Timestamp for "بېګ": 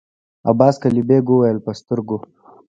1.09-1.25